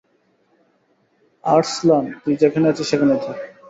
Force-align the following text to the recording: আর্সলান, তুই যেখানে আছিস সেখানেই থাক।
আর্সলান, 1.43 2.05
তুই 2.21 2.33
যেখানে 2.41 2.65
আছিস 2.67 2.85
সেখানেই 2.91 3.19
থাক। 3.25 3.37